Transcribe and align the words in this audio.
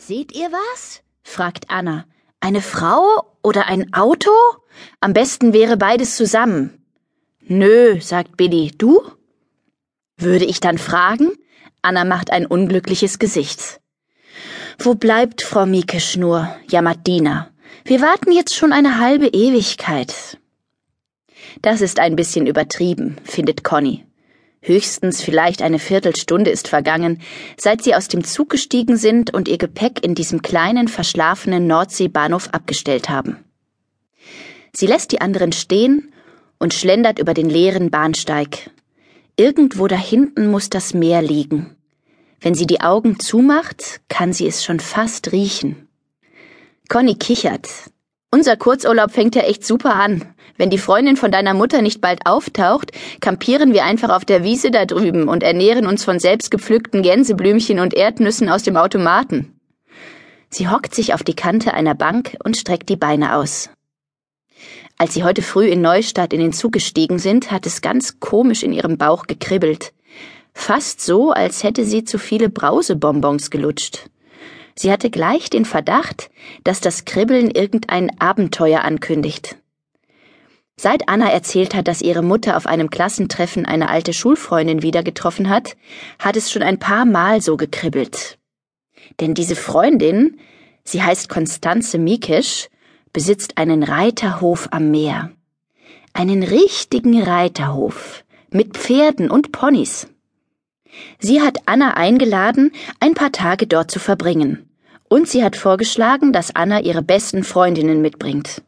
Seht 0.00 0.32
ihr 0.34 0.50
was? 0.50 1.02
fragt 1.22 1.68
Anna. 1.68 2.06
Eine 2.40 2.62
Frau 2.62 3.22
oder 3.42 3.66
ein 3.66 3.92
Auto? 3.92 4.30
Am 5.00 5.12
besten 5.12 5.52
wäre 5.52 5.76
beides 5.76 6.16
zusammen. 6.16 6.82
Nö, 7.42 8.00
sagt 8.00 8.38
Billy. 8.38 8.72
Du? 8.78 9.02
Würde 10.16 10.46
ich 10.46 10.60
dann 10.60 10.78
fragen? 10.78 11.32
Anna 11.82 12.06
macht 12.06 12.32
ein 12.32 12.46
unglückliches 12.46 13.18
Gesicht. 13.18 13.82
Wo 14.78 14.94
bleibt 14.94 15.42
Frau 15.42 15.66
Mieke 15.66 16.00
Schnur? 16.00 16.48
jammert 16.66 17.06
Dina. 17.06 17.50
Wir 17.84 18.00
warten 18.00 18.32
jetzt 18.32 18.56
schon 18.56 18.72
eine 18.72 19.00
halbe 19.00 19.26
Ewigkeit. 19.26 20.38
Das 21.60 21.82
ist 21.82 21.98
ein 21.98 22.16
bisschen 22.16 22.46
übertrieben, 22.46 23.18
findet 23.24 23.64
Conny. 23.64 24.06
Höchstens 24.62 25.22
vielleicht 25.22 25.62
eine 25.62 25.78
Viertelstunde 25.78 26.50
ist 26.50 26.68
vergangen, 26.68 27.22
seit 27.56 27.82
sie 27.82 27.94
aus 27.94 28.08
dem 28.08 28.24
Zug 28.24 28.50
gestiegen 28.50 28.96
sind 28.96 29.32
und 29.32 29.48
ihr 29.48 29.56
Gepäck 29.56 30.04
in 30.04 30.14
diesem 30.14 30.42
kleinen, 30.42 30.86
verschlafenen 30.88 31.66
Nordseebahnhof 31.66 32.48
abgestellt 32.48 33.08
haben. 33.08 33.42
Sie 34.74 34.86
lässt 34.86 35.12
die 35.12 35.20
anderen 35.20 35.52
stehen 35.52 36.12
und 36.58 36.74
schlendert 36.74 37.18
über 37.18 37.32
den 37.32 37.48
leeren 37.48 37.90
Bahnsteig. 37.90 38.70
Irgendwo 39.36 39.86
da 39.86 39.96
hinten 39.96 40.50
muss 40.50 40.68
das 40.68 40.92
Meer 40.92 41.22
liegen. 41.22 41.76
Wenn 42.40 42.54
sie 42.54 42.66
die 42.66 42.82
Augen 42.82 43.18
zumacht, 43.18 44.02
kann 44.08 44.34
sie 44.34 44.46
es 44.46 44.62
schon 44.62 44.80
fast 44.80 45.32
riechen. 45.32 45.88
Conny 46.88 47.14
kichert. 47.14 47.68
Unser 48.32 48.56
Kurzurlaub 48.56 49.10
fängt 49.10 49.34
ja 49.34 49.42
echt 49.42 49.66
super 49.66 49.96
an. 49.96 50.24
Wenn 50.56 50.70
die 50.70 50.78
Freundin 50.78 51.16
von 51.16 51.32
deiner 51.32 51.52
Mutter 51.52 51.82
nicht 51.82 52.00
bald 52.00 52.26
auftaucht, 52.26 52.92
kampieren 53.20 53.72
wir 53.72 53.84
einfach 53.84 54.10
auf 54.10 54.24
der 54.24 54.44
Wiese 54.44 54.70
da 54.70 54.86
drüben 54.86 55.28
und 55.28 55.42
ernähren 55.42 55.84
uns 55.84 56.04
von 56.04 56.20
selbstgepflückten 56.20 57.02
Gänseblümchen 57.02 57.80
und 57.80 57.92
Erdnüssen 57.92 58.48
aus 58.48 58.62
dem 58.62 58.76
Automaten. 58.76 59.58
Sie 60.48 60.68
hockt 60.68 60.94
sich 60.94 61.12
auf 61.12 61.24
die 61.24 61.34
Kante 61.34 61.74
einer 61.74 61.96
Bank 61.96 62.36
und 62.44 62.56
streckt 62.56 62.88
die 62.88 62.96
Beine 62.96 63.34
aus. 63.34 63.70
Als 64.96 65.14
sie 65.14 65.24
heute 65.24 65.42
früh 65.42 65.66
in 65.66 65.80
Neustadt 65.80 66.32
in 66.32 66.40
den 66.40 66.52
Zug 66.52 66.72
gestiegen 66.72 67.18
sind, 67.18 67.50
hat 67.50 67.66
es 67.66 67.80
ganz 67.80 68.20
komisch 68.20 68.62
in 68.62 68.72
ihrem 68.72 68.96
Bauch 68.96 69.26
gekribbelt. 69.26 69.92
Fast 70.52 71.00
so, 71.00 71.32
als 71.32 71.64
hätte 71.64 71.84
sie 71.84 72.04
zu 72.04 72.18
viele 72.18 72.48
Brausebonbons 72.48 73.50
gelutscht. 73.50 74.08
Sie 74.80 74.90
hatte 74.90 75.10
gleich 75.10 75.50
den 75.50 75.66
Verdacht, 75.66 76.30
dass 76.64 76.80
das 76.80 77.04
Kribbeln 77.04 77.50
irgendein 77.50 78.18
Abenteuer 78.18 78.80
ankündigt. 78.80 79.58
Seit 80.74 81.06
Anna 81.06 81.28
erzählt 81.30 81.74
hat, 81.74 81.86
dass 81.86 82.00
ihre 82.00 82.22
Mutter 82.22 82.56
auf 82.56 82.64
einem 82.66 82.88
Klassentreffen 82.88 83.66
eine 83.66 83.90
alte 83.90 84.14
Schulfreundin 84.14 84.80
wieder 84.80 85.02
getroffen 85.02 85.50
hat, 85.50 85.76
hat 86.18 86.34
es 86.34 86.50
schon 86.50 86.62
ein 86.62 86.78
paar 86.78 87.04
Mal 87.04 87.42
so 87.42 87.58
gekribbelt. 87.58 88.38
Denn 89.20 89.34
diese 89.34 89.54
Freundin, 89.54 90.40
sie 90.82 91.02
heißt 91.02 91.28
Konstanze 91.28 91.98
Miekisch, 91.98 92.70
besitzt 93.12 93.58
einen 93.58 93.82
Reiterhof 93.82 94.68
am 94.70 94.90
Meer. 94.90 95.30
Einen 96.14 96.42
richtigen 96.42 97.22
Reiterhof 97.22 98.24
mit 98.48 98.78
Pferden 98.78 99.30
und 99.30 99.52
Ponys. 99.52 100.08
Sie 101.18 101.42
hat 101.42 101.58
Anna 101.66 101.98
eingeladen, 101.98 102.72
ein 102.98 103.12
paar 103.12 103.30
Tage 103.30 103.66
dort 103.66 103.90
zu 103.90 103.98
verbringen. 103.98 104.69
Und 105.12 105.28
sie 105.28 105.42
hat 105.42 105.56
vorgeschlagen, 105.56 106.32
dass 106.32 106.54
Anna 106.54 106.82
ihre 106.82 107.02
besten 107.02 107.42
Freundinnen 107.42 108.00
mitbringt. 108.00 108.62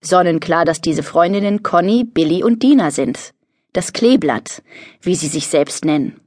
Sonnenklar, 0.00 0.64
dass 0.64 0.80
diese 0.80 1.02
Freundinnen 1.02 1.64
Conny, 1.64 2.04
Billy 2.04 2.44
und 2.44 2.62
Dina 2.62 2.92
sind. 2.92 3.34
Das 3.72 3.92
Kleeblatt, 3.92 4.62
wie 5.02 5.16
sie 5.16 5.26
sich 5.26 5.48
selbst 5.48 5.84
nennen. 5.84 6.20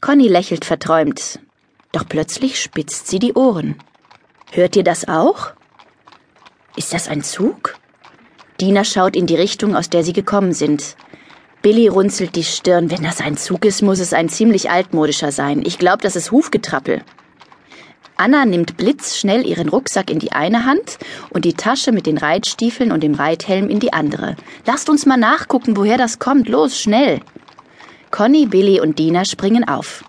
Conny 0.00 0.26
lächelt 0.26 0.64
verträumt, 0.64 1.38
doch 1.92 2.08
plötzlich 2.08 2.60
spitzt 2.60 3.06
sie 3.06 3.20
die 3.20 3.34
Ohren. 3.34 3.76
Hört 4.50 4.74
ihr 4.74 4.84
das 4.84 5.06
auch? 5.06 5.52
Ist 6.74 6.92
das 6.92 7.06
ein 7.06 7.22
Zug? 7.22 7.76
Dina 8.60 8.82
schaut 8.82 9.14
in 9.14 9.28
die 9.28 9.36
Richtung, 9.36 9.76
aus 9.76 9.90
der 9.90 10.02
sie 10.02 10.12
gekommen 10.12 10.52
sind. 10.52 10.96
Billy 11.62 11.86
runzelt 11.86 12.34
die 12.34 12.42
Stirn. 12.42 12.90
Wenn 12.90 13.04
das 13.04 13.20
ein 13.20 13.36
Zug 13.36 13.64
ist, 13.64 13.82
muss 13.82 14.00
es 14.00 14.12
ein 14.12 14.28
ziemlich 14.28 14.70
altmodischer 14.70 15.30
sein. 15.30 15.62
Ich 15.64 15.78
glaube, 15.78 16.02
das 16.02 16.16
ist 16.16 16.32
Hufgetrappel. 16.32 17.04
Anna 18.18 18.46
nimmt 18.46 18.76
blitzschnell 18.76 19.46
ihren 19.46 19.68
Rucksack 19.68 20.10
in 20.10 20.18
die 20.18 20.32
eine 20.32 20.64
Hand 20.64 20.98
und 21.30 21.44
die 21.44 21.54
Tasche 21.54 21.92
mit 21.92 22.06
den 22.06 22.16
Reitstiefeln 22.16 22.90
und 22.90 23.02
dem 23.02 23.14
Reithelm 23.14 23.68
in 23.68 23.78
die 23.78 23.92
andere. 23.92 24.36
Lasst 24.64 24.88
uns 24.88 25.04
mal 25.04 25.18
nachgucken, 25.18 25.76
woher 25.76 25.98
das 25.98 26.18
kommt. 26.18 26.48
Los, 26.48 26.80
schnell. 26.80 27.20
Conny, 28.10 28.46
Billy 28.46 28.80
und 28.80 28.98
Dina 28.98 29.24
springen 29.24 29.68
auf. 29.68 30.04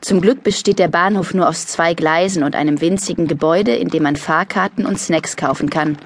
Zum 0.00 0.22
Glück 0.22 0.42
besteht 0.42 0.78
der 0.78 0.88
Bahnhof 0.88 1.34
nur 1.34 1.46
aus 1.46 1.66
zwei 1.66 1.92
Gleisen 1.92 2.42
und 2.42 2.56
einem 2.56 2.80
winzigen 2.80 3.28
Gebäude, 3.28 3.74
in 3.74 3.88
dem 3.88 4.04
man 4.04 4.16
Fahrkarten 4.16 4.86
und 4.86 4.98
Snacks 4.98 5.36
kaufen 5.36 5.68
kann. 5.68 5.98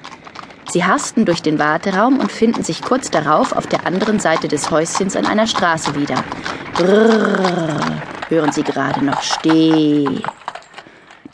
Sie 0.69 0.83
hasten 0.83 1.23
durch 1.23 1.41
den 1.41 1.59
Warteraum 1.59 2.19
und 2.19 2.31
finden 2.31 2.63
sich 2.63 2.81
kurz 2.81 3.09
darauf 3.09 3.53
auf 3.53 3.67
der 3.67 3.85
anderen 3.85 4.19
Seite 4.19 4.49
des 4.49 4.71
Häuschens 4.71 5.15
an 5.15 5.25
einer 5.25 5.47
Straße 5.47 5.95
wieder. 5.95 6.21
Brrr, 6.73 7.79
hören 8.27 8.51
Sie 8.51 8.63
gerade 8.63 9.05
noch. 9.05 9.21
Steh. 9.21 10.21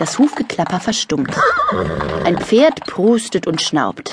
Das 0.02 0.18
Hufgeklapper 0.18 0.80
verstummt. 0.80 1.30
Ein 2.24 2.40
Pferd 2.40 2.88
prustet 2.88 3.46
und 3.46 3.62
schnaubt. 3.62 4.12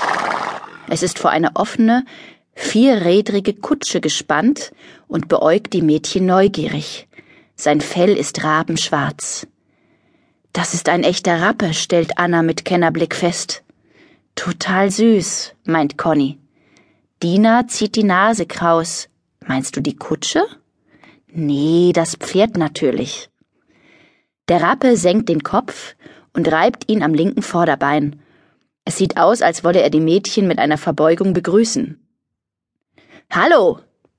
Es 0.87 1.01
ist 1.01 1.17
vor 1.17 1.31
eine 1.31 1.55
offene, 1.55 2.05
vierrädrige 2.53 3.55
Kutsche 3.55 3.99
gespannt 3.99 4.71
und 5.07 5.29
beäugt 5.29 5.73
die 5.73 5.81
Mädchen 5.81 6.27
neugierig. 6.27 7.07
Sein 7.55 7.81
Fell 7.81 8.15
ist 8.15 8.43
rabenschwarz. 8.43 9.47
Das 10.53 10.75
ist 10.75 10.89
ein 10.89 11.01
echter 11.01 11.41
Rappe, 11.41 11.73
stellt 11.73 12.19
Anna 12.19 12.43
mit 12.43 12.65
Kennerblick 12.65 13.15
fest. 13.15 13.63
Total 14.35 14.91
süß, 14.91 15.55
meint 15.63 15.97
Conny. 15.97 16.37
Dina 17.23 17.67
zieht 17.67 17.95
die 17.95 18.03
Nase 18.03 18.45
kraus. 18.45 19.09
Meinst 19.43 19.75
du 19.75 19.81
die 19.81 19.95
Kutsche? 19.95 20.43
Nee, 21.33 21.93
das 21.95 22.15
Pferd 22.15 22.57
natürlich. 22.57 23.28
Der 24.49 24.63
Rappe 24.63 24.97
senkt 24.97 25.29
den 25.29 25.43
Kopf 25.43 25.95
und 26.33 26.51
reibt 26.51 26.89
ihn 26.89 27.03
am 27.03 27.13
linken 27.13 27.43
Vorderbein. 27.43 28.19
Es 28.83 28.97
sieht 28.97 29.17
aus, 29.17 29.43
als 29.43 29.63
wolle 29.63 29.81
er 29.81 29.91
die 29.91 29.99
Mädchen 29.99 30.47
mit 30.47 30.57
einer 30.57 30.79
Verbeugung 30.79 31.33
begrüßen. 31.33 32.03
Hallo, 33.29 33.77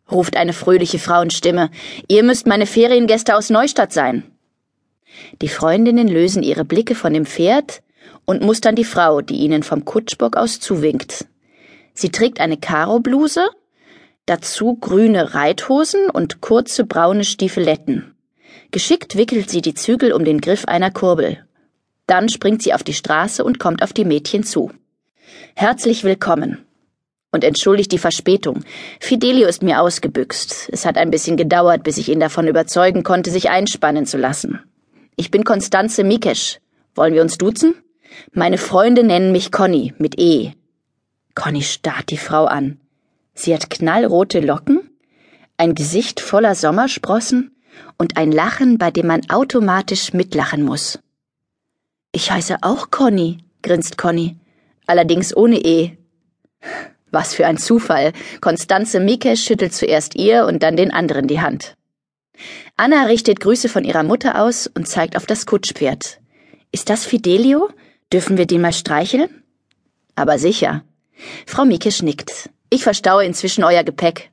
ruft 0.09 0.37
eine 0.37 0.53
fröhliche 0.53 1.01
Frauenstimme. 1.01 1.71
Ihr 2.07 2.23
müsst 2.23 2.47
meine 2.47 2.67
Feriengäste 2.67 3.37
aus 3.37 3.51
Neustadt 3.51 3.93
sein. 3.93 4.23
Die 5.43 5.49
Freundinnen 5.49 6.07
lösen 6.07 6.45
ihre 6.45 6.65
Blicke 6.65 6.95
von 6.95 7.13
dem 7.13 7.27
Pferd 7.27 7.83
und 8.25 8.41
mustern 8.41 8.77
die 8.77 8.85
Frau, 8.85 9.23
die 9.23 9.39
ihnen 9.39 9.65
vom 9.65 9.85
Kutschbock 9.85 10.37
aus 10.37 10.61
zuwinkt. 10.61 11.27
Sie 11.93 12.11
trägt 12.11 12.39
eine 12.39 12.57
Karobluse, 12.57 13.49
dazu 14.27 14.77
grüne 14.77 15.35
Reithosen 15.35 16.09
und 16.09 16.41
kurze 16.41 16.85
braune 16.85 17.25
Stiefeletten. 17.25 18.15
Geschickt 18.71 19.17
wickelt 19.17 19.51
sie 19.51 19.63
die 19.63 19.75
Zügel 19.75 20.13
um 20.13 20.25
den 20.25 20.41
Griff 20.41 20.65
einer 20.67 20.91
Kurbel. 20.91 21.45
Dann 22.07 22.29
springt 22.29 22.63
sie 22.63 22.75
auf 22.75 22.83
die 22.83 22.93
Straße 22.93 23.45
und 23.45 23.59
kommt 23.59 23.83
auf 23.83 23.93
die 23.93 24.05
Mädchen 24.05 24.45
zu. 24.45 24.71
Herzlich 25.55 26.05
willkommen. 26.05 26.65
Und 27.33 27.45
entschuldigt 27.45 27.93
die 27.93 27.99
Verspätung. 27.99 28.65
Fidelio 28.99 29.47
ist 29.47 29.63
mir 29.63 29.81
ausgebüxt. 29.81 30.69
Es 30.73 30.85
hat 30.85 30.99
ein 30.99 31.11
bisschen 31.11 31.37
gedauert, 31.37 31.85
bis 31.85 31.99
ich 31.99 32.09
ihn 32.09 32.19
davon 32.19 32.49
überzeugen 32.49 33.05
konnte, 33.05 33.31
sich 33.31 33.51
einspannen 33.51 34.07
zu 34.07 34.19
lassen. 34.19 34.61
Ich 35.17 35.31
bin 35.31 35.45
Konstanze 35.45 36.03
Mikesch. 36.03 36.59
Wollen 36.95 37.15
wir 37.15 37.23
uns 37.23 37.39
duzen? 37.39 37.75
Meine 38.33 38.59
Freunde 38.59 39.05
nennen 39.05 39.33
mich 39.33 39.53
Conny 39.53 39.95
mit 39.99 40.19
E. 40.19 40.53
Conny 41.35 41.63
starrt 41.63 42.11
die 42.11 42.19
Frau 42.19 42.47
an. 42.47 42.81
Sie 43.35 43.55
hat 43.55 43.71
knallrote 43.71 44.41
Locken, 44.41 44.91
ein 45.57 45.75
Gesicht 45.75 46.21
voller 46.21 46.55
Sommersprossen 46.55 47.53
und 47.99 48.17
ein 48.17 48.33
Lachen, 48.33 48.79
bei 48.79 48.91
dem 48.91 49.07
man 49.07 49.29
automatisch 49.31 50.13
mitlachen 50.13 50.63
muss. 50.63 50.99
Ich 52.13 52.31
heiße 52.31 52.59
auch 52.63 52.91
Conny, 52.91 53.39
grinst 53.63 53.99
Conny, 53.99 54.37
allerdings 54.87 55.37
ohne 55.37 55.59
E. 55.59 55.97
Was 57.11 57.35
für 57.35 57.47
ein 57.47 57.59
Zufall. 57.59 58.13
Konstanze 58.41 59.01
Mieke 59.01 59.37
schüttelt 59.37 59.75
zuerst 59.75 60.15
ihr 60.15 60.47
und 60.47 60.63
dann 60.63 60.77
den 60.77 60.93
anderen 60.93 61.27
die 61.27 61.41
Hand. 61.41 61.77
Anna 62.77 63.05
richtet 63.05 63.41
Grüße 63.41 63.69
von 63.69 63.85
ihrer 63.85 64.03
Mutter 64.03 64.41
aus 64.41 64.67
und 64.67 64.89
zeigt 64.89 65.17
auf 65.17 65.27
das 65.27 65.47
Kutschpferd. 65.47 66.21
Ist 66.73 66.89
das 66.89 67.05
Fidelio? 67.05 67.69
Dürfen 68.13 68.39
wir 68.39 68.47
den 68.47 68.61
mal 68.61 68.73
streicheln? 68.73 69.43
Aber 70.15 70.39
sicher. 70.39 70.85
Frau 71.47 71.65
Mieke 71.65 71.91
nickt. 72.03 72.51
Ich 72.71 72.83
verstaue 72.83 73.25
inzwischen 73.25 73.65
euer 73.65 73.85
Gepäck. 73.85 74.31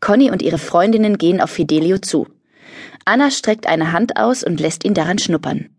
Conny 0.00 0.30
und 0.30 0.42
ihre 0.42 0.58
Freundinnen 0.58 1.18
gehen 1.18 1.40
auf 1.40 1.50
Fidelio 1.50 1.98
zu. 1.98 2.28
Anna 3.04 3.30
streckt 3.30 3.66
eine 3.66 3.92
Hand 3.92 4.16
aus 4.16 4.42
und 4.42 4.60
lässt 4.60 4.84
ihn 4.84 4.94
daran 4.94 5.18
schnuppern. 5.18 5.70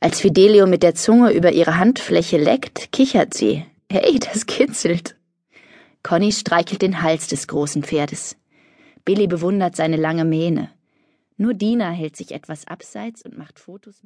Als 0.00 0.20
Fidelio 0.20 0.66
mit 0.66 0.82
der 0.82 0.94
Zunge 0.94 1.32
über 1.32 1.52
ihre 1.52 1.78
Handfläche 1.78 2.36
leckt, 2.36 2.92
kichert 2.92 3.34
sie. 3.34 3.64
Hey, 3.90 4.18
das 4.18 4.46
kitzelt. 4.46 5.16
Conny 6.02 6.32
streichelt 6.32 6.82
den 6.82 7.02
Hals 7.02 7.28
des 7.28 7.46
großen 7.48 7.82
Pferdes. 7.82 8.36
Billy 9.04 9.26
bewundert 9.26 9.76
seine 9.76 9.96
lange 9.96 10.24
Mähne. 10.24 10.70
Nur 11.36 11.54
Dina 11.54 11.90
hält 11.90 12.16
sich 12.16 12.32
etwas 12.32 12.66
abseits 12.66 13.22
und 13.22 13.38
macht 13.38 13.58
Fotos. 13.58 13.94